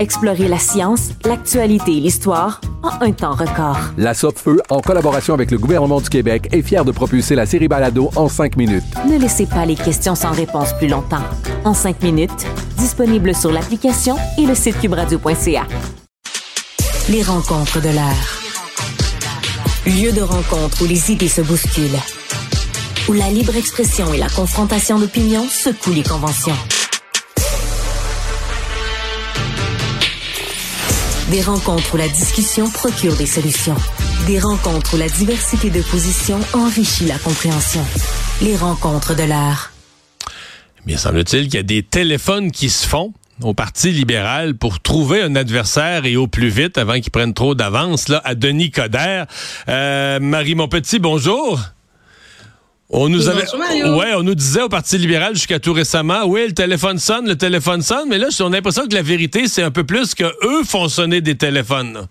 Explorez 0.00 0.48
la 0.48 0.58
science, 0.58 1.10
l'actualité 1.26 1.98
et 1.98 2.00
l'histoire 2.00 2.62
en 2.82 3.04
un 3.04 3.12
temps 3.12 3.34
record. 3.34 3.76
La 3.98 4.14
Feu, 4.14 4.62
en 4.70 4.80
collaboration 4.80 5.34
avec 5.34 5.50
le 5.50 5.58
gouvernement 5.58 6.00
du 6.00 6.08
Québec, 6.08 6.48
est 6.52 6.62
fière 6.62 6.86
de 6.86 6.90
propulser 6.90 7.34
la 7.34 7.44
série 7.44 7.68
Balado 7.68 8.08
en 8.16 8.26
5 8.26 8.56
minutes. 8.56 8.82
Ne 9.06 9.18
laissez 9.18 9.44
pas 9.44 9.66
les 9.66 9.74
questions 9.74 10.14
sans 10.14 10.30
réponse 10.30 10.72
plus 10.78 10.88
longtemps. 10.88 11.22
En 11.66 11.74
5 11.74 12.02
minutes, 12.02 12.46
disponible 12.78 13.34
sur 13.34 13.52
l'application 13.52 14.16
et 14.38 14.46
le 14.46 14.54
site 14.54 14.80
cubradio.ca. 14.80 15.66
Les 17.10 17.22
rencontres 17.22 17.82
de 17.82 17.90
l'heure. 17.90 18.40
Lieu 19.84 20.12
de 20.12 20.22
rencontre 20.22 20.82
où 20.82 20.86
les 20.86 21.12
idées 21.12 21.28
se 21.28 21.42
bousculent. 21.42 22.00
Où 23.06 23.12
la 23.12 23.28
libre 23.28 23.54
expression 23.54 24.14
et 24.14 24.18
la 24.18 24.30
confrontation 24.30 24.98
d'opinions 24.98 25.44
secouent 25.44 25.92
les 25.92 26.04
conventions. 26.04 26.56
Des 31.30 31.42
rencontres 31.42 31.94
où 31.94 31.96
la 31.96 32.08
discussion 32.08 32.68
procure 32.68 33.16
des 33.16 33.26
solutions. 33.26 33.76
Des 34.26 34.40
rencontres 34.40 34.94
où 34.94 34.96
la 34.96 35.08
diversité 35.08 35.70
de 35.70 35.80
positions 35.80 36.40
enrichit 36.54 37.06
la 37.06 37.18
compréhension. 37.18 37.82
Les 38.42 38.56
rencontres 38.56 39.14
de 39.14 39.22
l'art. 39.22 39.72
Bien, 40.86 40.96
semble-t-il 40.96 41.44
qu'il 41.44 41.54
y 41.54 41.58
a 41.58 41.62
des 41.62 41.84
téléphones 41.84 42.50
qui 42.50 42.68
se 42.68 42.84
font 42.84 43.12
au 43.42 43.54
Parti 43.54 43.92
libéral 43.92 44.56
pour 44.56 44.80
trouver 44.80 45.22
un 45.22 45.36
adversaire 45.36 46.04
et 46.04 46.16
au 46.16 46.26
plus 46.26 46.48
vite 46.48 46.78
avant 46.78 46.98
qu'ils 46.98 47.12
prennent 47.12 47.34
trop 47.34 47.54
d'avance 47.54 48.08
là 48.08 48.20
à 48.24 48.34
Denis 48.34 48.72
Coderre. 48.72 49.26
Euh, 49.68 50.18
Marie 50.18 50.56
Monpetit, 50.56 50.98
bonjour. 50.98 51.60
On 52.92 53.08
nous 53.08 53.28
avait, 53.28 53.44
ouais, 53.54 54.14
on 54.16 54.24
nous 54.24 54.34
disait 54.34 54.62
au 54.62 54.68
Parti 54.68 54.98
libéral 54.98 55.34
jusqu'à 55.34 55.60
tout 55.60 55.72
récemment, 55.72 56.24
oui, 56.26 56.46
le 56.48 56.52
téléphone 56.52 56.98
sonne, 56.98 57.28
le 57.28 57.36
téléphone 57.36 57.82
sonne, 57.82 58.08
mais 58.08 58.18
là, 58.18 58.28
on 58.40 58.46
a 58.46 58.56
l'impression 58.56 58.88
que 58.88 58.94
la 58.94 59.02
vérité, 59.02 59.46
c'est 59.46 59.62
un 59.62 59.70
peu 59.70 59.84
plus 59.84 60.16
que 60.16 60.24
eux 60.24 60.64
font 60.64 60.88
sonner 60.88 61.20
des 61.20 61.36
téléphones. 61.36 62.08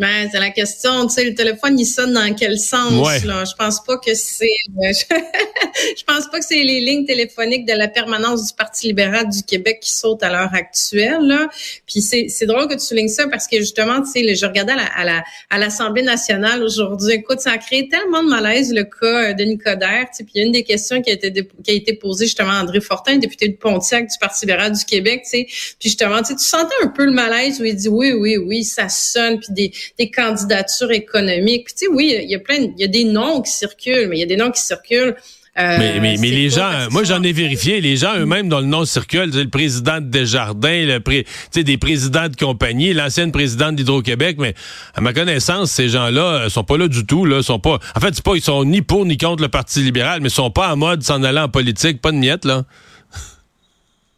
Ben, 0.00 0.30
c'est 0.32 0.40
la 0.40 0.48
question, 0.48 1.06
tu 1.08 1.12
sais, 1.12 1.24
le 1.24 1.34
téléphone, 1.34 1.78
il 1.78 1.84
sonne 1.84 2.14
dans 2.14 2.34
quel 2.34 2.58
sens, 2.58 3.22
là? 3.22 3.44
Je 3.44 3.54
pense 3.54 3.84
pas 3.84 3.98
que 3.98 4.14
c'est, 4.14 4.46
je 4.78 6.04
pense 6.06 6.26
pas 6.30 6.38
que 6.38 6.44
c'est 6.46 6.62
les 6.62 6.80
lignes 6.80 7.04
téléphoniques 7.04 7.66
de 7.66 7.74
la 7.74 7.86
permanence 7.86 8.46
du 8.46 8.54
Parti 8.54 8.86
libéral 8.86 9.28
du 9.28 9.42
Québec 9.42 9.80
qui 9.82 9.92
sautent 9.92 10.22
à 10.22 10.30
l'heure 10.30 10.54
actuelle, 10.54 11.20
là. 11.20 11.50
Puis 11.86 12.00
c'est, 12.00 12.28
c'est 12.30 12.46
drôle 12.46 12.66
que 12.66 12.72
tu 12.72 12.80
soulignes 12.80 13.08
ça 13.10 13.28
parce 13.28 13.46
que 13.46 13.58
justement, 13.58 14.00
tu 14.00 14.10
sais, 14.12 14.34
je 14.34 14.46
regardais 14.46 14.72
à, 14.72 15.04
la, 15.04 15.22
à, 15.50 15.58
l'Assemblée 15.58 16.02
nationale 16.02 16.62
aujourd'hui. 16.62 17.16
Écoute, 17.16 17.40
ça 17.40 17.50
a 17.50 17.58
créé 17.58 17.86
tellement 17.90 18.22
de 18.22 18.30
malaise, 18.30 18.72
le 18.72 18.84
cas 18.84 19.34
de 19.34 19.44
Nicodère, 19.44 20.06
tu 20.08 20.16
sais. 20.16 20.24
Puis 20.24 20.40
une 20.42 20.52
des 20.52 20.64
questions 20.64 21.02
qui 21.02 21.10
a 21.10 21.12
été, 21.12 21.30
qui 21.30 21.70
a 21.72 21.74
été 21.74 21.92
posée 21.92 22.24
justement 22.24 22.52
à 22.52 22.62
André 22.62 22.80
Fortin, 22.80 23.18
député 23.18 23.48
de 23.48 23.56
Pontiac 23.56 24.06
du 24.06 24.16
Parti 24.18 24.46
libéral 24.46 24.72
du 24.72 24.82
Québec, 24.86 25.24
tu 25.24 25.30
sais. 25.30 25.44
Puis 25.44 25.90
justement, 25.90 26.22
tu 26.22 26.28
sais, 26.28 26.36
tu 26.36 26.44
sentais 26.44 26.74
un 26.82 26.88
peu 26.88 27.04
le 27.04 27.12
malaise 27.12 27.60
où 27.60 27.64
il 27.66 27.76
dit 27.76 27.90
oui, 27.90 28.14
oui, 28.14 28.38
oui, 28.38 28.64
ça 28.64 28.88
sonne, 28.88 29.38
puis 29.40 29.52
des 29.52 29.72
des 29.98 30.10
candidatures 30.10 30.92
économiques. 30.92 31.68
tu 31.68 31.74
sais, 31.76 31.86
oui, 31.88 32.16
il 32.22 32.30
y 32.30 32.34
a 32.34 32.38
plein, 32.38 32.56
il 32.56 32.80
y 32.80 32.84
a 32.84 32.88
des 32.88 33.04
noms 33.04 33.42
qui 33.42 33.52
circulent, 33.52 34.08
mais 34.08 34.16
il 34.16 34.20
y 34.20 34.24
a 34.24 34.26
des 34.26 34.36
noms 34.36 34.50
qui 34.50 34.62
circulent. 34.62 35.16
Euh, 35.58 35.76
mais, 35.78 36.00
mais, 36.00 36.16
mais 36.18 36.30
les 36.30 36.48
gens, 36.48 36.70
moi 36.90 37.02
j'en 37.02 37.22
ai 37.24 37.32
vérifié, 37.32 37.80
les 37.80 37.96
gens 37.96 38.16
eux-mêmes 38.16 38.48
dont 38.48 38.60
le 38.60 38.66
nom 38.66 38.84
circule, 38.84 39.30
le 39.34 39.48
président 39.48 39.96
de 39.96 40.06
Desjardins, 40.06 40.86
le 40.86 41.00
pré, 41.00 41.26
des 41.52 41.76
présidents 41.76 42.28
de 42.28 42.36
compagnie, 42.36 42.92
l'ancienne 42.92 43.32
présidente 43.32 43.74
d'Hydro-Québec, 43.74 44.36
mais 44.38 44.54
à 44.94 45.00
ma 45.00 45.12
connaissance, 45.12 45.72
ces 45.72 45.88
gens-là 45.88 46.22
euh, 46.22 46.48
sont 46.48 46.62
pas 46.62 46.78
là 46.78 46.86
du 46.86 47.04
tout, 47.04 47.24
là, 47.24 47.42
sont 47.42 47.58
pas. 47.58 47.80
En 47.96 48.00
fait, 48.00 48.14
c'est 48.14 48.24
pas, 48.24 48.36
ils 48.36 48.42
sont 48.42 48.64
ni 48.64 48.80
pour 48.80 49.04
ni 49.04 49.18
contre 49.18 49.42
le 49.42 49.48
Parti 49.48 49.80
libéral, 49.80 50.20
mais 50.20 50.28
ils 50.28 50.32
sont 50.32 50.52
pas 50.52 50.72
en 50.72 50.76
mode 50.76 51.02
s'en 51.02 51.22
aller 51.24 51.40
en 51.40 51.48
politique, 51.48 52.00
pas 52.00 52.12
de 52.12 52.18
miettes, 52.18 52.44
là. 52.44 52.64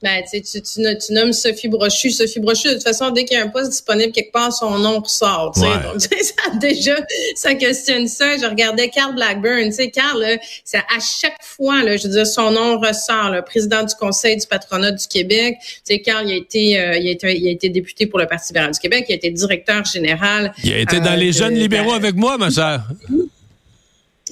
Ben, 0.02 0.20
tu, 0.28 0.42
tu, 0.42 0.60
tu, 0.60 1.12
nommes 1.12 1.32
Sophie 1.32 1.68
Brochu. 1.68 2.10
Sophie 2.10 2.40
Brochu, 2.40 2.68
de 2.68 2.74
toute 2.74 2.82
façon, 2.82 3.10
dès 3.10 3.24
qu'il 3.24 3.36
y 3.36 3.40
a 3.40 3.44
un 3.44 3.48
poste 3.48 3.70
disponible 3.70 4.10
quelque 4.10 4.32
part, 4.32 4.52
son 4.52 4.78
nom 4.78 4.98
ressort. 4.98 5.52
Ouais. 5.58 5.68
Donc, 5.84 6.00
ça, 6.22 6.56
déjà, 6.58 6.96
ça 7.36 7.54
questionne 7.54 8.08
ça. 8.08 8.36
Je 8.36 8.46
regardais 8.46 8.88
Carl 8.88 9.14
Blackburn. 9.14 9.66
Tu 9.66 9.72
sais, 9.72 9.90
Carl, 9.90 10.20
à 10.24 11.00
chaque 11.00 11.40
fois, 11.42 11.84
là, 11.84 11.96
je 11.96 12.08
veux 12.08 12.14
dire, 12.14 12.26
son 12.26 12.50
nom 12.50 12.80
ressort. 12.80 13.30
Le 13.30 13.42
président 13.42 13.84
du 13.84 13.94
Conseil 13.94 14.36
du 14.36 14.46
patronat 14.46 14.90
du 14.90 15.06
Québec. 15.06 15.58
Tu 15.60 15.68
sais, 15.84 16.00
Carl, 16.00 16.28
il 16.28 16.32
a 16.32 16.36
été, 16.36 16.80
euh, 16.80 16.96
il 16.96 17.06
a 17.06 17.10
été, 17.12 17.38
il 17.38 17.46
a 17.46 17.50
été 17.52 17.68
député 17.68 18.06
pour 18.06 18.18
le 18.18 18.26
Parti 18.26 18.52
libéral 18.52 18.72
du 18.72 18.80
Québec. 18.80 19.06
Il 19.08 19.12
a 19.12 19.16
été 19.16 19.30
directeur 19.30 19.84
général. 19.84 20.52
Il 20.64 20.72
a 20.72 20.78
été 20.78 20.98
dans 20.98 21.14
les 21.14 21.28
euh, 21.28 21.44
jeunes 21.44 21.54
libéraux 21.54 21.92
avec 21.92 22.16
moi, 22.16 22.38
ma 22.38 22.50
chère. 22.50 22.88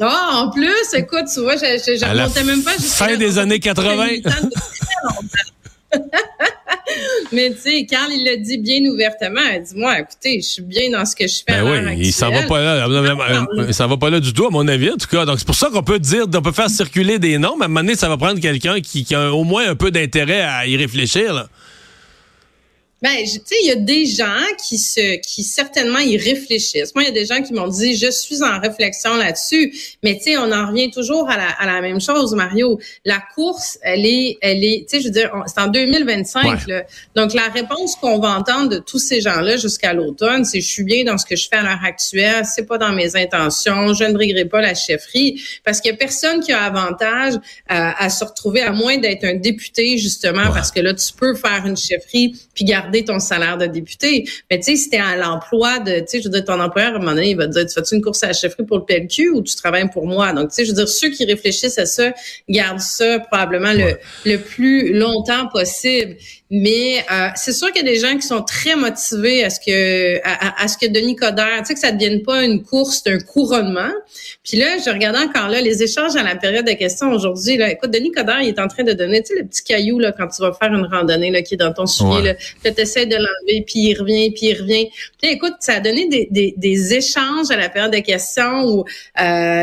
Ah, 0.01 0.43
en 0.45 0.51
plus, 0.51 0.95
écoute, 0.95 1.27
tu 1.33 1.41
vois, 1.41 1.57
je, 1.57 1.61
je, 1.63 2.05
remontais 2.05 2.43
même 2.43 2.63
pas. 2.63 2.73
Fin 2.79 3.17
des 3.17 3.39
années 3.39 3.61
80. 3.61 4.09
Mais 7.33 7.51
tu 7.51 7.61
sais, 7.61 7.87
Carl, 7.87 8.11
il 8.13 8.25
l'a 8.25 8.37
dit 8.37 8.59
bien 8.59 8.85
ouvertement. 8.85 9.41
Il 9.55 9.63
dit, 9.63 9.75
moi, 9.77 10.01
écoutez, 10.01 10.41
je 10.41 10.47
suis 10.47 10.63
bien 10.63 10.91
dans 10.91 11.05
ce 11.05 11.15
que 11.15 11.29
je 11.29 11.37
fais. 11.47 11.63
Ben 11.63 11.87
oui, 11.87 11.99
il 11.99 12.13
s'en 12.13 12.31
va 12.31 12.43
pas 12.43 12.61
là. 12.61 12.87
Il 13.69 13.75
s'en 13.75 13.87
va 13.87 13.97
pas 13.97 14.11
là 14.11 14.21
du 14.21 14.33
tout, 14.33 14.47
à 14.47 14.51
mon 14.51 14.67
avis, 14.67 14.91
en 14.91 14.97
tout 14.97 15.07
cas. 15.07 15.25
Donc, 15.25 15.39
c'est 15.39 15.47
pour 15.47 15.55
ça 15.55 15.69
qu'on 15.71 15.83
peut 15.83 16.01
dire, 16.01 16.25
on 16.35 16.43
peut 16.43 16.53
faire 16.53 16.71
circuler 16.71 17.19
des 17.19 17.39
noms, 17.39 17.57
mais 17.57 17.63
à 17.63 17.67
un 17.67 17.69
moment 17.69 17.81
donné, 17.81 17.95
ça 17.95 18.09
va 18.09 18.17
prendre 18.17 18.41
quelqu'un 18.41 18.81
qui, 18.81 19.05
qui, 19.05 19.15
a 19.15 19.33
au 19.33 19.45
moins 19.45 19.69
un 19.69 19.77
peu 19.77 19.91
d'intérêt 19.91 20.41
à 20.41 20.67
y 20.67 20.77
réfléchir, 20.77 21.33
là. 21.33 21.49
Ben, 23.03 23.17
tu 23.25 23.31
sais, 23.31 23.57
il 23.63 23.69
y 23.69 23.71
a 23.71 23.77
des 23.77 24.05
gens 24.05 24.45
qui 24.67 24.77
se, 24.77 25.17
qui 25.21 25.43
certainement 25.43 26.01
y 26.01 26.19
réfléchissent. 26.19 26.95
Moi, 26.95 27.05
il 27.05 27.07
y 27.07 27.11
a 27.11 27.15
des 27.15 27.25
gens 27.25 27.43
qui 27.43 27.55
m'ont 27.55 27.69
dit, 27.69 27.97
je 27.97 28.11
suis 28.11 28.43
en 28.43 28.61
réflexion 28.61 29.15
là-dessus. 29.15 29.75
Mais 30.03 30.17
tu 30.19 30.25
sais, 30.25 30.37
on 30.37 30.53
en 30.53 30.69
revient 30.69 30.91
toujours 30.91 31.29
à 31.31 31.39
la, 31.39 31.49
à 31.49 31.67
la 31.67 31.81
même 31.81 32.01
chose, 32.01 32.35
Mario. 32.35 32.79
La 33.07 33.23
course, 33.35 33.79
elle 33.83 34.05
est, 34.05 34.37
elle 34.43 34.63
est, 34.63 34.87
tu 34.89 34.97
sais, 34.97 35.03
je 35.03 35.07
veux 35.09 35.15
dire, 35.15 35.33
c'est 35.47 35.61
en 35.61 35.69
2025. 35.69 36.67
Là. 36.67 36.85
Donc, 37.17 37.33
la 37.33 37.49
réponse 37.49 37.97
qu'on 37.97 38.19
va 38.19 38.37
entendre 38.37 38.69
de 38.69 38.79
tous 38.79 38.99
ces 38.99 39.23
gens-là 39.23 39.57
jusqu'à 39.57 39.95
l'automne, 39.95 40.45
c'est 40.45 40.61
je 40.61 40.69
suis 40.69 40.85
bien 40.85 41.05
dans 41.05 41.17
ce 41.17 41.25
que 41.25 41.37
je 41.37 41.49
fais 41.49 41.57
à 41.57 41.63
l'heure 41.63 41.85
actuelle. 41.85 42.45
C'est 42.45 42.67
pas 42.67 42.77
dans 42.77 42.93
mes 42.93 43.17
intentions. 43.17 43.95
Je 43.95 44.05
ne 44.05 44.13
briguerai 44.13 44.45
pas 44.45 44.61
la 44.61 44.75
chefferie 44.75 45.43
parce 45.65 45.81
qu'il 45.81 45.91
y 45.91 45.95
a 45.95 45.97
personne 45.97 46.41
qui 46.41 46.53
a 46.53 46.63
avantage 46.63 47.35
à, 47.67 48.05
à 48.05 48.11
se 48.11 48.25
retrouver 48.25 48.61
à 48.61 48.73
moins 48.73 48.99
d'être 48.99 49.25
un 49.25 49.35
député 49.35 49.97
justement, 49.97 50.53
parce 50.53 50.71
que 50.71 50.81
là, 50.81 50.93
tu 50.93 51.13
peux 51.15 51.35
faire 51.35 51.65
une 51.65 51.77
chefferie 51.77 52.35
puis 52.55 52.65
garder 52.65 52.90
ton 53.07 53.19
salaire 53.19 53.57
de 53.57 53.67
député. 53.67 54.25
Mais 54.51 54.59
tu 54.59 54.65
sais, 54.65 54.77
si 54.77 54.91
t'es 54.91 54.99
à 54.99 55.17
l'emploi 55.17 55.79
de, 55.79 56.01
tu 56.01 56.05
sais, 56.07 56.19
je 56.21 56.25
veux 56.25 56.31
dire, 56.31 56.45
ton 56.45 56.61
employeur, 56.61 56.93
à 56.93 56.97
un 56.97 56.99
moment 56.99 57.13
donné, 57.13 57.31
il 57.31 57.37
va 57.37 57.47
te 57.47 57.53
dire, 57.53 57.67
tu 57.67 57.75
fais-tu 57.75 57.95
une 57.95 58.03
course 58.03 58.23
à 58.25 58.29
la 58.29 58.33
chefferie 58.33 58.65
pour 58.65 58.79
le 58.79 58.85
PLQ 58.85 59.31
ou 59.31 59.43
tu 59.43 59.55
travailles 59.57 59.89
pour 59.91 60.07
moi? 60.07 60.33
Donc, 60.33 60.51
tu 60.51 60.57
sais, 60.57 60.65
je 60.65 60.71
veux 60.71 60.77
dire, 60.77 60.89
ceux 60.89 61.11
qui 61.11 61.25
réfléchissent 61.25 61.79
à 61.79 61.87
ça, 61.87 62.13
gardent 62.49 62.81
ça 62.81 63.19
probablement 63.21 63.73
le, 63.73 63.97
le 64.27 64.37
plus 64.39 64.93
longtemps 64.93 65.49
possible. 65.49 66.17
Mais 66.51 67.05
euh, 67.13 67.29
c'est 67.37 67.53
sûr 67.53 67.71
qu'il 67.71 67.87
y 67.87 67.89
a 67.89 67.93
des 67.93 68.01
gens 68.01 68.17
qui 68.17 68.27
sont 68.27 68.43
très 68.43 68.75
motivés 68.75 69.45
à 69.45 69.51
ce 69.51 69.61
que 69.61 70.19
à, 70.25 70.65
à 70.65 70.67
ce 70.67 70.77
que 70.77 70.87
Denis 70.87 71.15
Coderre, 71.15 71.59
tu 71.61 71.67
sais, 71.67 71.75
que 71.75 71.81
ça 71.81 71.93
ne 71.93 71.97
devienne 71.97 72.23
pas 72.23 72.43
une 72.43 72.65
course 72.65 73.05
d'un 73.05 73.21
couronnement. 73.21 73.93
Puis 74.43 74.59
là, 74.59 74.77
je 74.85 74.91
regardais 74.91 75.21
encore 75.21 75.49
là 75.49 75.61
les 75.61 75.85
échanges 75.85 76.17
à 76.17 76.25
la 76.25 76.35
période 76.35 76.67
de 76.67 76.73
questions 76.73 77.13
aujourd'hui. 77.13 77.57
Là, 77.57 77.71
écoute, 77.71 77.93
Denis 77.93 78.11
Coderre, 78.11 78.43
il 78.43 78.49
est 78.49 78.59
en 78.59 78.67
train 78.67 78.83
de 78.83 78.93
donner, 78.93 79.23
tu 79.23 79.29
sais, 79.33 79.41
le 79.41 79.47
petit 79.47 79.63
caillou 79.63 80.01
là 80.01 80.11
quand 80.11 80.27
tu 80.27 80.43
vas 80.43 80.53
faire 80.53 80.75
une 80.75 80.87
randonnée 80.87 81.31
là 81.31 81.43
qui 81.43 81.55
est 81.55 81.59
dans 81.59 81.73
ton 81.73 81.87
soulier. 81.87 82.23
Là, 82.23 82.35
t'essaies 82.81 83.07
de 83.07 83.17
l'enlever, 83.17 83.65
puis 83.67 83.81
il 83.81 83.95
revient, 83.99 84.31
puis 84.31 84.47
il 84.47 84.61
revient. 84.61 84.89
Puis 85.21 85.31
écoute, 85.33 85.55
ça 85.61 85.75
a 85.75 85.81
donné 85.81 86.09
des, 86.09 86.29
des, 86.31 86.55
des 86.57 86.95
échanges 86.95 87.51
à 87.51 87.57
la 87.57 87.69
période 87.69 87.93
de 87.93 87.99
questions 87.99 88.65
où 88.65 88.81
euh, 88.81 88.85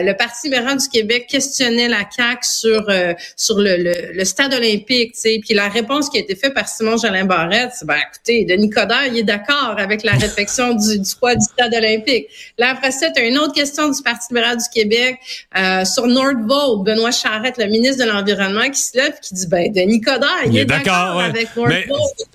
le 0.04 0.14
Parti 0.14 0.48
libéral 0.48 0.78
du 0.78 0.88
Québec 0.88 1.26
questionnait 1.28 1.88
la 1.88 2.04
CAQ 2.10 2.40
sur 2.44 2.86
euh, 2.90 3.14
sur 3.36 3.58
le, 3.58 3.78
le, 3.78 4.14
le, 4.14 4.26
stade 4.26 4.54
olympique, 4.54 5.14
tu 5.14 5.20
sais. 5.20 5.40
Puis 5.44 5.56
la 5.56 5.68
réponse 5.68 6.10
qui 6.10 6.18
a 6.18 6.22
été 6.22 6.36
faite 6.36 6.54
par 6.54 6.68
Simon 6.68 6.98
Jolin 6.98 7.26
Barrette, 7.26 7.72
c'est 7.74 7.86
ben 7.86 7.96
écoutez, 7.96 8.46
Denis 8.46 8.70
Coderre, 8.70 9.08
il 9.08 9.18
est 9.18 9.24
d'accord 9.24 9.76
avec 9.78 10.04
la 10.04 10.14
réflexion 10.14 10.74
du, 10.74 11.00
du 11.00 11.10
choix 11.10 11.36
du 11.36 11.44
stade 11.44 11.74
olympique. 11.74 12.28
Là 12.58 12.70
après 12.70 12.92
ça, 12.92 13.10
tu 13.10 13.22
as 13.22 13.26
une 13.26 13.38
autre 13.40 13.54
question 13.54 13.90
du 13.90 14.02
Parti 14.04 14.28
libéral 14.30 14.58
du 14.58 14.70
Québec 14.72 15.18
euh, 15.58 15.86
sur 15.86 16.06
Nordvolt, 16.06 16.84
Benoît 16.84 17.12
Charette, 17.12 17.58
le 17.58 17.66
ministre 17.66 18.06
de 18.06 18.10
l'environnement, 18.10 18.70
qui 18.70 18.80
se 18.80 18.98
lève 18.98 19.14
et 19.18 19.22
qui 19.22 19.34
dit 19.34 19.48
ben 19.48 19.72
Denis 19.72 20.02
Coderre, 20.02 20.44
il, 20.46 20.58
est, 20.58 20.66
d'accord 20.66 21.20
avec 21.20 21.56
Nordvolt. 21.56 22.28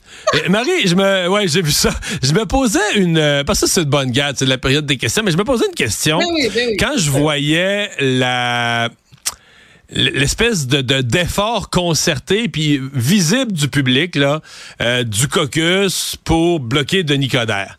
Marie, 0.48 0.86
je 0.86 0.94
me, 0.94 1.28
ouais, 1.28 1.48
j'ai 1.48 1.62
vu 1.62 1.72
ça. 1.72 1.90
Je 2.22 2.32
me 2.32 2.46
posais 2.46 2.78
une, 2.96 3.18
euh, 3.18 3.44
parce 3.44 3.60
que 3.60 3.66
c'est 3.66 3.82
une 3.82 3.90
bonne 3.90 4.10
garde, 4.10 4.36
c'est 4.38 4.46
la 4.46 4.58
période 4.58 4.86
des 4.86 4.96
questions, 4.96 5.22
mais 5.22 5.30
je 5.30 5.36
me 5.36 5.44
posais 5.44 5.66
une 5.66 5.74
question. 5.74 6.18
Ben 6.18 6.26
oui, 6.32 6.50
ben 6.54 6.68
oui. 6.70 6.76
Quand 6.78 6.96
je 6.96 7.10
voyais 7.10 7.90
la, 7.98 8.88
l'espèce 9.92 10.66
de 10.66 10.80
d'effort 11.00 11.70
concerté 11.70 12.48
puis 12.48 12.80
visible 12.94 13.52
du 13.52 13.68
public 13.68 14.16
là 14.16 14.40
euh, 14.80 15.04
du 15.04 15.28
caucus 15.28 16.16
pour 16.24 16.60
bloquer 16.60 17.02
Denis 17.02 17.28
Coderre. 17.28 17.78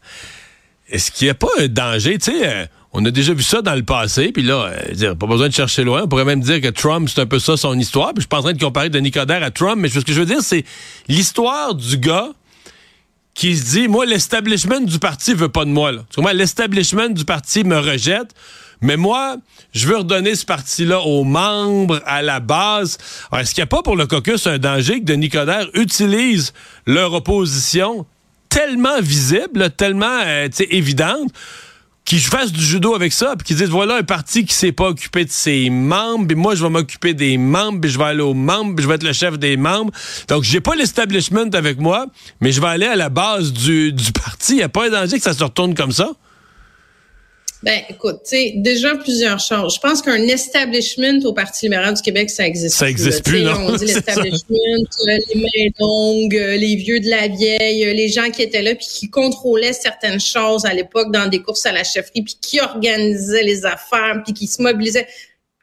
Est-ce 0.90 1.12
qu'il 1.12 1.26
n'y 1.26 1.32
a 1.32 1.36
pas 1.36 1.48
un 1.60 1.68
danger, 1.68 2.18
tu 2.20 2.32
sais 2.32 2.48
euh, 2.48 2.66
on 2.94 3.04
a 3.06 3.12
déjà 3.12 3.34
vu 3.34 3.42
ça 3.42 3.62
dans 3.62 3.74
le 3.74 3.84
passé, 3.84 4.32
puis 4.32 4.44
là, 4.44 4.72
euh, 5.02 5.16
pas 5.16 5.26
besoin 5.26 5.50
de 5.50 5.54
chercher 5.54 5.84
loin. 5.84 6.04
On 6.04 6.08
pourrait 6.08 6.26
même 6.26 6.42
dire 6.42 6.62
que 6.62 6.68
Trump, 6.68 7.10
c'est 7.10 7.22
un 7.22 7.26
peu 7.26 7.40
ça 7.40 7.58
son 7.58 7.78
histoire. 7.78 8.10
Puis 8.10 8.18
je 8.18 8.22
suis 8.22 8.28
pas 8.28 8.38
en 8.38 8.44
train 8.44 8.54
de 8.54 8.64
comparer 8.64 8.90
Denis 8.90 9.10
Coderre 9.12 9.42
à 9.42 9.50
Trump, 9.50 9.78
mais 9.78 9.90
ce 9.90 10.00
que 10.00 10.14
je 10.14 10.20
veux 10.20 10.28
dire, 10.28 10.42
c'est 10.42 10.64
l'histoire 11.08 11.74
du 11.74 11.98
gars 11.98 12.30
qui 13.34 13.58
se 13.58 13.72
dit, 13.72 13.88
moi, 13.88 14.06
l'establishment 14.06 14.82
du 14.82 15.00
parti 15.00 15.34
veut 15.34 15.50
pas 15.50 15.66
de 15.66 15.72
moi. 15.72 15.92
Là. 15.92 16.04
L'establishment 16.34 17.10
du 17.10 17.26
parti 17.26 17.64
me 17.64 17.78
rejette. 17.78 18.34
Mais 18.82 18.98
moi, 18.98 19.38
je 19.72 19.88
veux 19.88 19.98
redonner 19.98 20.36
ce 20.36 20.46
parti-là 20.46 21.00
aux 21.00 21.24
membres, 21.24 22.02
à 22.06 22.22
la 22.22 22.42
base. 22.42 22.98
Est-ce 23.32 23.56
qu'il 23.56 23.62
n'y 23.62 23.64
a 23.64 23.68
pas 23.68 23.82
pour 23.82 23.96
le 23.96 24.06
caucus 24.06 24.46
un 24.46 24.58
danger 24.58 25.00
que 25.00 25.06
Denis 25.06 25.30
Coderre 25.30 25.70
utilise 25.74 26.54
leur 26.86 27.14
opposition 27.14 28.06
tellement 28.50 29.00
visible, 29.00 29.72
tellement 29.72 30.20
euh, 30.26 30.50
évidente, 30.70 31.32
qu'ils 32.06 32.20
fassent 32.20 32.52
du 32.52 32.64
judo 32.64 32.96
avec 32.96 33.14
ça, 33.14 33.36
puis 33.38 33.46
qu'ils 33.46 33.58
disent 33.58 33.70
voilà 33.70 33.96
un 33.96 34.04
parti 34.04 34.46
qui 34.46 34.54
s'est 34.54 34.72
pas 34.72 34.90
occupé 34.90 35.26
de 35.26 35.32
ses 35.32 35.70
membres, 35.70 36.28
puis 36.28 36.36
moi 36.36 36.56
je 36.56 36.64
vais 36.64 36.70
m'occuper 36.70 37.14
des 37.14 37.38
membres, 37.38 37.80
puis 37.80 37.90
je 37.90 37.98
vais 37.98 38.06
aller 38.06 38.22
aux 38.22 38.34
membres, 38.34 38.76
puis 38.76 38.84
je 38.84 38.90
vais 38.90 38.96
être 38.96 39.04
le 39.04 39.14
chef 39.14 39.40
des 39.40 39.58
membres. 39.58 39.92
Donc 40.28 40.44
j'ai 40.44 40.60
pas 40.60 40.76
l'establishment 40.76 41.50
avec 41.54 41.80
moi, 41.80 42.08
mais 42.42 42.52
je 42.52 42.60
vais 42.60 42.68
aller 42.68 42.86
à 42.86 42.96
la 42.96 43.10
base 43.10 43.54
du, 43.54 43.94
du 43.94 44.12
parti. 44.12 44.54
Il 44.54 44.58
n'y 44.58 44.64
a 44.64 44.70
pas 44.70 44.88
un 44.88 44.90
danger 44.90 45.18
que 45.18 45.24
ça 45.24 45.34
se 45.34 45.44
retourne 45.44 45.76
comme 45.76 45.92
ça? 45.92 46.12
Ben, 47.64 47.80
écoute, 47.88 48.24
tu 48.26 48.32
sais, 48.32 48.54
déjà 48.58 48.94
plusieurs 48.98 49.40
choses. 49.40 49.76
Je 49.76 49.80
pense 49.80 50.02
qu'un 50.02 50.22
establishment 50.24 51.24
au 51.24 51.32
Parti 51.32 51.66
libéral 51.66 51.94
du 51.94 52.02
Québec, 52.02 52.30
ça 52.30 52.46
existe 52.46 52.76
ça 52.76 52.90
existe 52.90 53.24
plus, 53.24 53.42
non? 53.42 53.54
On 53.68 53.76
dit 53.78 53.86
l'establishment, 53.88 54.58
euh, 55.08 55.18
les 55.34 55.42
mains 55.42 55.72
longues, 55.80 56.36
euh, 56.36 56.58
les 56.58 56.76
vieux 56.76 57.00
de 57.00 57.10
la 57.10 57.30
vieille, 57.30 57.86
euh, 57.86 57.94
les 57.94 58.10
gens 58.10 58.30
qui 58.32 58.42
étaient 58.42 58.62
là 58.62 58.76
puis 58.76 58.86
qui 58.86 59.10
contrôlaient 59.10 59.72
certaines 59.72 60.20
choses 60.20 60.66
à 60.66 60.74
l'époque 60.74 61.14
dans 61.14 61.30
des 61.30 61.42
courses 61.42 61.66
à 61.66 61.72
la 61.72 61.86
chefferie 61.86 62.24
puis 62.24 62.38
qui 62.42 62.60
organisaient 62.60 63.44
les 63.44 63.66
affaires 63.66 64.22
puis 64.26 64.34
qui 64.34 64.48
se 64.48 64.62
mobilisaient. 64.62 65.08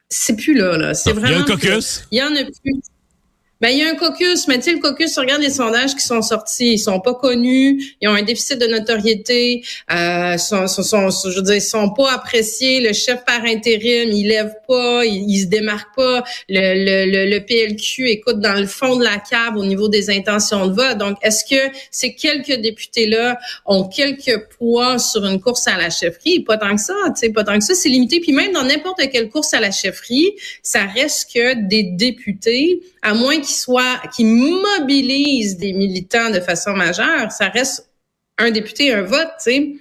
C'est 0.09 0.35
plus 0.35 0.55
là, 0.55 0.77
là. 0.77 0.95
C'est 0.95 1.13
vraiment. 1.13 1.27
Il 1.27 1.33
y 1.33 1.35
a 1.35 1.41
un 1.41 1.45
caucus? 1.45 2.03
Il 2.11 2.17
y 2.17 2.23
en 2.23 2.35
a 2.35 2.43
plus. 2.43 2.81
Ben, 3.61 3.69
il 3.69 3.77
y 3.77 3.83
a 3.83 3.89
un 3.89 3.95
caucus, 3.95 4.47
mais 4.47 4.57
tu 4.57 4.63
sais, 4.63 4.71
le 4.73 4.79
caucus, 4.79 5.15
regarde 5.19 5.41
les 5.41 5.51
sondages 5.51 5.93
qui 5.93 6.01
sont 6.01 6.23
sortis. 6.23 6.73
Ils 6.73 6.79
sont 6.79 6.99
pas 6.99 7.13
connus, 7.13 7.95
ils 8.01 8.07
ont 8.07 8.13
un 8.15 8.23
déficit 8.23 8.59
de 8.59 8.65
notoriété, 8.65 9.63
euh, 9.93 10.35
sont, 10.39 10.65
sont, 10.65 11.11
je 11.11 11.35
veux 11.35 11.43
dire, 11.43 11.55
ils 11.55 11.61
sont 11.61 11.91
pas 11.91 12.13
appréciés. 12.13 12.81
Le 12.81 12.91
chef 12.91 13.23
par 13.23 13.43
intérim, 13.45 14.09
il 14.11 14.29
lève 14.29 14.51
pas, 14.67 15.05
il, 15.05 15.29
il 15.29 15.41
se 15.41 15.45
démarque 15.45 15.95
pas. 15.95 16.23
Le, 16.49 17.05
le, 17.05 17.29
le, 17.29 17.39
PLQ 17.45 18.09
écoute 18.09 18.39
dans 18.39 18.59
le 18.59 18.65
fond 18.65 18.95
de 18.95 19.03
la 19.03 19.17
cave 19.17 19.55
au 19.55 19.65
niveau 19.65 19.89
des 19.89 20.09
intentions 20.09 20.65
de 20.65 20.73
vote. 20.73 20.97
Donc, 20.97 21.17
est-ce 21.21 21.45
que 21.45 21.71
ces 21.91 22.15
quelques 22.15 22.59
députés-là 22.59 23.37
ont 23.67 23.83
quelques 23.83 24.47
poids 24.57 24.97
sur 24.97 25.23
une 25.23 25.39
course 25.39 25.67
à 25.67 25.77
la 25.77 25.91
chefferie? 25.91 26.39
Pas 26.39 26.57
tant 26.57 26.75
que 26.75 26.81
ça, 26.81 26.95
tu 27.09 27.11
sais, 27.17 27.29
pas 27.29 27.43
tant 27.43 27.59
que 27.59 27.63
ça. 27.63 27.75
C'est 27.75 27.89
limité. 27.89 28.21
Puis 28.21 28.31
même 28.31 28.53
dans 28.53 28.63
n'importe 28.63 29.01
quelle 29.11 29.29
course 29.29 29.53
à 29.53 29.59
la 29.59 29.69
chefferie, 29.69 30.31
ça 30.63 30.85
reste 30.85 31.31
que 31.31 31.67
des 31.67 31.83
députés, 31.83 32.81
à 33.03 33.13
moins 33.13 33.35
qu'ils 33.35 33.50
soit, 33.51 34.01
qui 34.15 34.23
mobilise 34.25 35.57
des 35.57 35.73
militants 35.73 36.29
de 36.29 36.39
façon 36.39 36.71
majeure, 36.71 37.31
ça 37.31 37.49
reste 37.49 37.91
un 38.37 38.51
député, 38.51 38.91
un 38.91 39.03
vote, 39.03 39.29
tu 39.43 39.51
sais. 39.51 39.73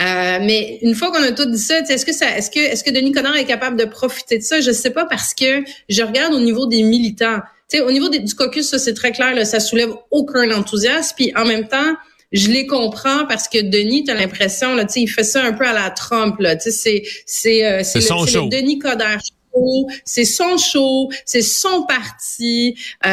Euh, 0.00 0.38
mais 0.42 0.78
une 0.82 0.94
fois 0.94 1.10
qu'on 1.10 1.22
a 1.22 1.32
tout 1.32 1.50
dit 1.50 1.58
ça, 1.58 1.80
est-ce 1.80 2.06
que 2.06 2.12
ça, 2.12 2.36
est-ce 2.36 2.50
que, 2.50 2.58
est-ce 2.58 2.82
que 2.82 2.90
Denis 2.90 3.12
Coderre 3.12 3.36
est 3.36 3.44
capable 3.44 3.76
de 3.76 3.84
profiter 3.84 4.38
de 4.38 4.42
ça? 4.42 4.60
Je 4.60 4.70
sais 4.70 4.90
pas 4.90 5.04
parce 5.04 5.34
que 5.34 5.62
je 5.88 6.02
regarde 6.02 6.34
au 6.34 6.40
niveau 6.40 6.66
des 6.66 6.82
militants. 6.82 7.40
Tu 7.68 7.78
sais, 7.78 7.82
au 7.82 7.90
niveau 7.90 8.08
du 8.08 8.34
caucus, 8.34 8.66
ça 8.68 8.78
c'est 8.78 8.94
très 8.94 9.12
clair, 9.12 9.34
là, 9.34 9.44
ça 9.44 9.60
soulève 9.60 9.90
aucun 10.10 10.50
enthousiasme. 10.52 11.14
Puis 11.16 11.32
en 11.36 11.44
même 11.44 11.68
temps, 11.68 11.94
je 12.32 12.48
les 12.48 12.66
comprends 12.66 13.26
parce 13.26 13.48
que 13.48 13.58
Denis, 13.58 14.04
tu 14.04 14.10
as 14.10 14.14
l'impression, 14.14 14.74
là, 14.74 14.84
tu 14.84 14.94
sais, 14.94 15.00
il 15.02 15.08
fait 15.08 15.24
ça 15.24 15.44
un 15.44 15.52
peu 15.52 15.66
à 15.66 15.72
la 15.72 15.90
Trump, 15.90 16.36
là. 16.40 16.56
Tu 16.56 16.70
sais, 16.70 16.70
c'est, 16.70 17.02
c'est, 17.26 17.66
euh, 17.66 17.82
c'est, 17.82 18.00
le, 18.00 18.44
le 18.44 18.48
Denis 18.48 18.78
Coderre 18.78 19.20
c'est 20.04 20.24
son 20.24 20.56
show, 20.58 21.08
c'est 21.24 21.42
son 21.42 21.84
parti. 21.86 22.74
Euh, 23.06 23.08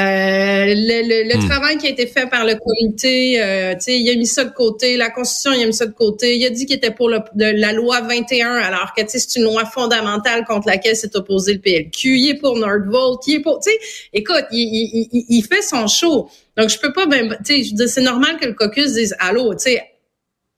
le, 0.68 1.28
le, 1.30 1.36
Hmm. 1.38 1.50
travail 1.50 1.78
qui 1.78 1.88
a 1.88 1.90
été 1.90 2.08
fait 2.08 2.28
par 2.30 2.46
le 2.46 2.56
comité, 2.56 3.42
euh, 3.42 3.74
tu 3.74 3.82
sais, 3.82 4.00
il 4.00 4.10
a 4.10 4.16
mis 4.16 4.26
ça 4.26 4.46
de 4.46 4.52
côté. 4.54 4.96
La 4.98 5.10
Constitution, 5.10 5.52
il 5.54 5.64
a 5.64 5.68
mis 5.68 5.74
ça 5.74 5.86
de 5.86 5.92
côté. 5.94 6.38
Il 6.38 6.46
a 6.46 6.50
dit 6.50 6.66
qu'il 6.66 6.76
était 6.78 6.92
pour 6.92 7.10
le- 7.10 7.20
de 7.36 7.46
la 7.46 7.74
loi 7.74 8.02
21, 8.02 8.56
alors 8.56 8.94
que 8.96 9.02
c'est 9.08 9.36
une 9.36 9.44
loi 9.44 9.66
fondamentale 9.66 10.46
contre 10.46 10.68
laquelle 10.68 10.96
s'est 10.96 11.16
opposé 11.16 11.54
le 11.54 11.60
PLQ. 11.60 12.18
Il 12.18 12.30
est 12.30 12.36
pour 12.36 12.58
Nordvolt. 12.58 13.20
Il 13.28 13.36
est 13.36 13.40
pour, 13.42 13.60
tu 13.60 13.70
sais, 13.72 13.78
écoute, 14.14 14.46
il, 14.52 14.60
il, 14.60 15.08
il, 15.12 15.26
il 15.30 15.42
fait 15.44 15.62
son 15.62 15.88
show. 15.88 16.30
Donc 16.58 16.70
je 16.70 16.78
peux 16.80 16.94
pas, 16.94 17.06
ben, 17.06 17.38
tu 17.46 17.64
sais, 17.66 17.88
c'est 17.88 18.02
normal 18.02 18.38
que 18.40 18.46
le 18.48 18.54
caucus 18.54 18.94
dise 18.94 19.14
allô, 19.20 19.54
tu 19.56 19.64
sais 19.64 19.84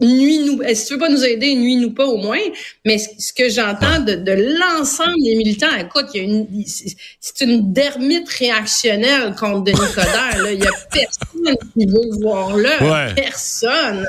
nuit-nous, 0.01 0.61
si 0.75 0.85
tu 0.85 0.94
veux 0.94 0.99
pas 0.99 1.09
nous 1.09 1.23
aider, 1.25 1.55
nuit-nous 1.55 1.91
pas 1.91 2.05
au 2.05 2.17
moins? 2.17 2.39
Mais 2.85 2.97
ce 2.97 3.33
que 3.33 3.49
j'entends 3.49 3.99
de, 3.99 4.13
de 4.15 4.57
l'ensemble 4.59 5.15
des 5.23 5.35
militants, 5.35 5.75
écoute, 5.79 6.05
il 6.13 6.17
y 6.17 6.19
a 6.21 6.23
une, 6.23 6.65
c'est- 6.65 6.95
c'est 7.19 7.45
une 7.45 7.73
dermite 7.73 8.29
réactionnelle 8.29 9.33
contre 9.39 9.63
Denis 9.63 9.77
Coderre. 9.95 10.44
là. 10.44 10.51
Il 10.51 10.59
y 10.63 10.67
a 10.67 10.71
personne 10.91 11.55
qui 11.73 11.85
veut 11.88 12.21
voir 12.21 12.55
là. 12.57 13.07
Ouais. 13.07 13.13
Personne. 13.15 14.05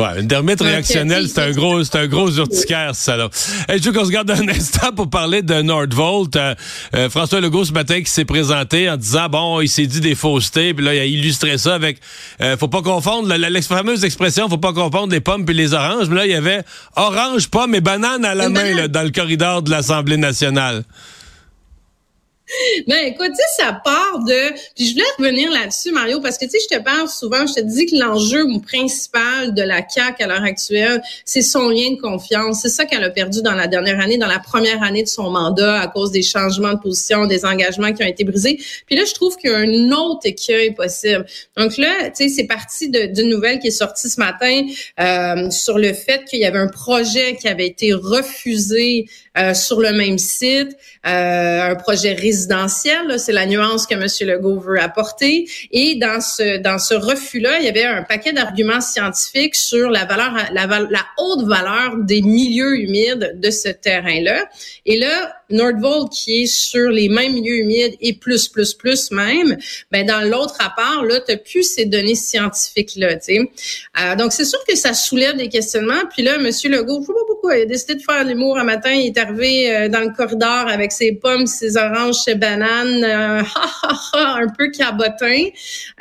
Ouais, 0.00 0.20
une 0.20 0.26
dermite 0.26 0.60
réactionnelle, 0.60 1.28
c'est 1.28 1.40
un 1.42 1.50
gros, 1.50 1.84
c'est 1.84 1.96
un 1.96 2.06
gros 2.06 2.30
urticaire, 2.30 2.94
ça, 2.94 3.16
là. 3.16 3.28
Hey, 3.68 3.80
je 3.82 3.90
veux 3.90 3.92
qu'on 3.92 4.04
se 4.04 4.10
garde 4.10 4.30
un 4.30 4.48
instant 4.48 4.92
pour 4.96 5.10
parler 5.10 5.42
de 5.42 5.60
Nordvolt. 5.60 6.34
Euh, 6.36 6.54
euh, 6.96 7.10
François 7.10 7.40
Legault, 7.40 7.64
ce 7.64 7.72
matin, 7.72 8.00
qui 8.00 8.10
s'est 8.10 8.24
présenté 8.24 8.88
en 8.88 8.96
disant, 8.96 9.28
bon, 9.28 9.60
il 9.60 9.68
s'est 9.68 9.86
dit 9.86 10.00
des 10.00 10.14
faussetés, 10.14 10.72
puis 10.74 10.84
là, 10.84 10.94
il 10.94 11.00
a 11.00 11.04
illustré 11.04 11.58
ça 11.58 11.74
avec, 11.74 11.98
euh, 12.40 12.56
faut 12.56 12.68
pas 12.68 12.82
confondre, 12.82 13.28
la, 13.28 13.36
la- 13.36 13.50
la 13.50 13.62
fameuse 13.62 14.04
expression, 14.04 14.48
faut 14.48 14.56
pas 14.58 14.72
confondre 14.72 15.12
les 15.12 15.20
pommes 15.20 15.44
puis 15.44 15.54
les 15.54 15.74
oranges, 15.74 16.08
mais 16.08 16.16
là, 16.16 16.26
il 16.26 16.32
y 16.32 16.34
avait 16.34 16.62
orange, 16.96 17.48
pomme 17.48 17.74
et 17.74 17.80
banane 17.80 18.24
à 18.24 18.34
la 18.34 18.46
Une 18.46 18.54
main, 18.54 18.74
là, 18.74 18.88
dans 18.88 19.02
le 19.02 19.10
corridor 19.10 19.62
de 19.62 19.70
l'Assemblée 19.70 20.16
nationale. 20.16 20.84
Ben 22.86 23.06
écoute, 23.06 23.30
tu 23.30 23.36
sais, 23.36 23.62
ça 23.64 23.80
part 23.84 24.20
de. 24.26 24.52
Puis 24.74 24.86
je 24.86 24.92
voulais 24.92 25.04
revenir 25.18 25.50
là-dessus, 25.50 25.92
Mario, 25.92 26.20
parce 26.20 26.38
que 26.38 26.44
tu 26.44 26.52
sais, 26.52 26.58
je 26.70 26.76
te 26.76 26.82
parle 26.82 27.08
souvent, 27.08 27.46
je 27.46 27.54
te 27.54 27.60
dis 27.60 27.86
que 27.86 27.96
l'enjeu 27.96 28.44
principal 28.60 29.54
de 29.54 29.62
la 29.62 29.82
CAQ 29.88 30.22
à 30.22 30.26
l'heure 30.26 30.42
actuelle, 30.42 31.02
c'est 31.24 31.42
son 31.42 31.68
lien 31.68 31.92
de 31.92 32.00
confiance. 32.00 32.60
C'est 32.62 32.68
ça 32.68 32.84
qu'elle 32.84 33.04
a 33.04 33.10
perdu 33.10 33.42
dans 33.42 33.54
la 33.54 33.66
dernière 33.66 34.00
année, 34.00 34.18
dans 34.18 34.26
la 34.26 34.38
première 34.38 34.82
année 34.82 35.02
de 35.02 35.08
son 35.08 35.30
mandat, 35.30 35.80
à 35.80 35.86
cause 35.88 36.10
des 36.10 36.22
changements 36.22 36.74
de 36.74 36.80
position, 36.80 37.26
des 37.26 37.44
engagements 37.44 37.92
qui 37.92 38.02
ont 38.02 38.08
été 38.08 38.24
brisés. 38.24 38.58
Puis 38.86 38.96
là, 38.96 39.04
je 39.04 39.14
trouve 39.14 39.36
qu'il 39.36 39.50
y 39.50 39.54
a 39.54 39.58
un 39.58 39.92
autre 39.92 40.22
écueil 40.24 40.74
possible. 40.74 41.24
Donc 41.56 41.76
là, 41.76 42.10
tu 42.10 42.24
sais, 42.24 42.28
c'est 42.28 42.46
parti 42.46 42.88
d'une 42.88 43.28
nouvelle 43.28 43.58
qui 43.58 43.68
est 43.68 43.72
sortie 43.72 44.08
ce 44.08 44.18
matin 44.18 44.66
euh, 45.00 45.50
sur 45.50 45.78
le 45.78 45.92
fait 45.92 46.24
qu'il 46.24 46.40
y 46.40 46.44
avait 46.44 46.58
un 46.58 46.68
projet 46.68 47.36
qui 47.36 47.48
avait 47.48 47.66
été 47.66 47.92
refusé 47.92 49.06
euh, 49.38 49.54
sur 49.54 49.80
le 49.80 49.92
même 49.92 50.18
site, 50.18 50.76
euh, 51.06 51.70
un 51.70 51.74
projet 51.76 52.14
résidentiel, 52.14 53.18
c'est 53.18 53.32
la 53.32 53.46
nuance 53.46 53.86
que 53.86 53.94
M. 53.94 54.06
Legault 54.28 54.58
veut 54.58 54.80
apporter. 54.80 55.48
Et 55.70 55.94
dans 55.94 56.20
ce 56.20 56.58
dans 56.58 56.78
ce 56.78 56.94
refus-là, 56.94 57.60
il 57.60 57.64
y 57.64 57.68
avait 57.68 57.84
un 57.84 58.02
paquet 58.02 58.32
d'arguments 58.32 58.80
scientifiques 58.80 59.54
sur 59.54 59.88
la 59.88 60.04
valeur, 60.04 60.34
la, 60.52 60.66
haute 61.18 61.46
valeur 61.46 61.96
des 61.98 62.22
milieux 62.22 62.76
humides 62.80 63.38
de 63.40 63.50
ce 63.50 63.68
terrain-là. 63.68 64.48
Et 64.84 64.98
là, 64.98 65.32
Nordvolt, 65.50 66.10
qui 66.12 66.42
est 66.42 66.46
sur 66.46 66.90
les 66.90 67.08
mêmes 67.08 67.32
milieux 67.34 67.56
humides 67.56 67.94
et 68.00 68.14
plus, 68.14 68.48
plus, 68.48 68.74
plus 68.74 69.10
même, 69.10 69.56
ben 69.90 70.06
dans 70.06 70.28
l'autre 70.28 70.56
rapport, 70.58 71.04
là, 71.04 71.20
tu 71.20 71.36
plus 71.36 71.62
ces 71.62 71.86
données 71.86 72.14
scientifiques-là. 72.14 73.18
Euh, 73.28 74.16
donc, 74.16 74.32
c'est 74.32 74.44
sûr 74.44 74.62
que 74.68 74.76
ça 74.76 74.94
soulève 74.94 75.36
des 75.36 75.48
questionnements. 75.48 76.02
Puis 76.12 76.22
là, 76.22 76.36
M. 76.36 76.50
Legault, 76.64 77.00
quoi. 77.40 77.56
Il 77.56 77.62
a 77.62 77.66
décidé 77.66 77.94
de 77.94 78.02
faire 78.02 78.24
l'humour 78.24 78.58
un 78.58 78.64
matin. 78.64 78.92
Il 78.92 79.06
est 79.06 79.18
arrivé 79.18 79.74
euh, 79.74 79.88
dans 79.88 80.00
le 80.00 80.14
corridor 80.14 80.68
avec 80.68 80.92
ses 80.92 81.12
pommes, 81.12 81.46
ses 81.46 81.76
oranges, 81.76 82.16
ses 82.16 82.34
bananes, 82.34 83.04
euh, 83.04 83.42
un 84.14 84.48
peu 84.56 84.70
cabotin, 84.70 85.46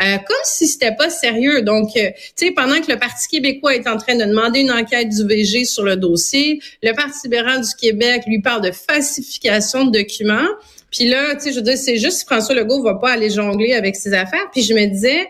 euh, 0.01 0.17
comme 0.17 0.37
si 0.43 0.67
c'était 0.67 0.95
pas 0.95 1.09
sérieux. 1.09 1.61
Donc, 1.61 1.89
tu 1.93 2.01
sais, 2.35 2.51
pendant 2.51 2.79
que 2.81 2.91
le 2.91 2.97
Parti 2.97 3.27
québécois 3.27 3.75
est 3.75 3.87
en 3.87 3.97
train 3.97 4.15
de 4.15 4.25
demander 4.25 4.61
une 4.61 4.71
enquête 4.71 5.09
du 5.09 5.25
VG 5.25 5.65
sur 5.65 5.83
le 5.83 5.95
dossier, 5.95 6.59
le 6.83 6.93
Parti 6.93 7.19
libéral 7.23 7.61
du 7.61 7.75
Québec 7.79 8.23
lui 8.27 8.41
parle 8.41 8.61
de 8.61 8.71
falsification 8.71 9.85
de 9.85 9.99
documents. 9.99 10.47
Puis 10.91 11.07
là, 11.07 11.35
tu 11.35 11.41
sais, 11.41 11.51
je 11.51 11.57
veux 11.57 11.61
dire, 11.61 11.77
c'est 11.77 11.97
juste 11.97 12.25
François 12.25 12.55
Legault 12.55 12.81
va 12.81 12.95
pas 12.95 13.11
aller 13.11 13.29
jongler 13.29 13.73
avec 13.73 13.95
ses 13.95 14.13
affaires. 14.13 14.49
Puis 14.51 14.63
je 14.63 14.73
me 14.73 14.85
disais, 14.87 15.27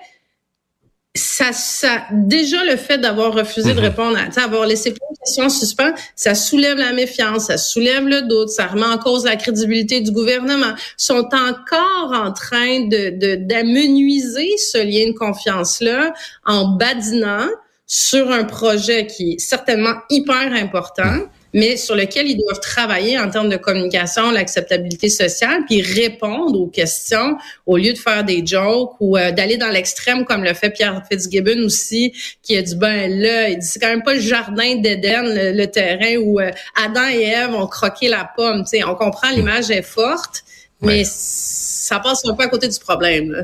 ça, 1.16 1.52
ça, 1.54 2.04
déjà 2.12 2.64
le 2.66 2.76
fait 2.78 3.00
d'avoir 3.00 3.34
refusé 3.34 3.74
de 3.74 3.80
répondre, 3.80 4.18
à, 4.18 4.44
avoir 4.44 4.66
laissé 4.66 4.92
plein 4.92 5.08
de 5.12 5.18
questions 5.20 5.46
en 5.46 5.50
suspens, 5.50 5.94
ça 6.16 6.36
soulève 6.36 6.78
la 6.78 6.94
méfiance, 6.94 7.48
ça 7.48 7.58
soulève 7.58 8.08
le 8.08 8.22
doute, 8.24 8.50
ça 8.50 8.68
remet 8.68 8.86
en 8.86 8.98
cause 9.00 9.26
la 9.26 9.36
crédibilité 9.36 10.02
du 10.02 10.12
gouvernement. 10.12 10.74
Ils 10.78 11.04
sont 11.04 11.28
encore 11.34 12.14
en 12.14 12.32
train 12.32 12.88
de 12.88 13.36
d'amenuiser 13.36 14.56
ce 14.58 14.78
lien 14.78 15.12
de 15.12 15.18
confiance 15.18 15.82
là 15.82 16.14
en 16.46 16.76
badinant 16.76 17.48
sur 17.88 18.32
un 18.32 18.44
projet 18.44 19.08
qui 19.08 19.34
est 19.34 19.40
certainement 19.40 19.96
hyper 20.12 20.54
important 20.54 21.28
mais 21.54 21.78
sur 21.78 21.96
lequel 21.96 22.28
ils 22.28 22.38
doivent 22.38 22.60
travailler 22.60 23.18
en 23.18 23.30
termes 23.30 23.50
de 23.50 23.58
communication, 23.58 24.32
l'acceptabilité 24.32 25.10
sociale, 25.10 25.64
puis 25.68 25.82
répondre 25.82 26.60
aux 26.60 26.68
questions 26.68 27.38
au 27.66 27.78
lieu 27.78 27.94
de 27.94 27.98
faire 27.98 28.24
des 28.24 28.46
jokes 28.46 28.96
ou 29.00 29.18
euh, 29.18 29.32
d'aller 29.32 29.58
dans 29.58 29.70
l'extrême 29.70 30.26
comme 30.26 30.44
le 30.44 30.54
fait 30.54 30.70
Pierre 30.70 31.02
Fitzgibbon 31.10 31.64
aussi, 31.66 32.14
qui 32.44 32.58
a 32.58 32.62
dit 32.62 32.76
ben 32.76 33.10
là, 33.20 33.50
il 33.50 33.60
dit 33.60 33.66
c'est 33.66 33.80
quand 33.80 33.90
même 33.90 34.04
pas 34.04 34.14
le 34.14 34.20
jardin 34.20 34.76
d'Éden, 34.76 35.24
le, 35.24 35.66
terrain 35.66 36.18
où 36.18 36.40
euh, 36.40 36.52
Adam 36.76 37.08
et 37.10 37.24
Ève 37.24 37.54
ont 37.54 37.68
croqué 37.68 38.08
la 38.08 38.30
pomme. 38.36 38.66
sais, 38.66 38.84
on 38.84 38.96
comprend 38.96 39.30
l'image 39.32 39.70
est 39.70 39.82
forte, 39.82 40.44
mais 40.82 41.04
ça 41.06 42.00
passe 42.00 42.26
un 42.26 42.34
peu 42.34 42.44
à 42.44 42.48
côté 42.48 42.68
du 42.68 42.80
problème. 42.80 43.32
Là. 43.32 43.44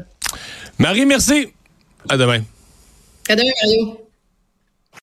Marie, 0.77 1.05
merci. 1.05 1.47
À 2.09 2.17
demain. 2.17 2.41
À 3.29 3.35
demain, 3.35 3.51
Mario. 3.63 4.04